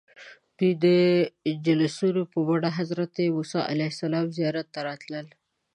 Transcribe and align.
دوی 0.81 1.05
جلوسونه 1.65 2.21
په 2.31 2.39
بڼه 2.47 2.69
د 2.71 2.75
حضرت 2.77 3.13
موسى 3.35 3.61
علیه 3.71 3.89
السلام 3.93 4.25
زیارت 4.37 4.67
ته 4.73 4.79
راتلل. 4.89 5.27